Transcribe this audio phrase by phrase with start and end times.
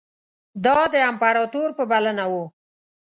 [0.65, 2.43] دا د امپراطور په بلنه وو.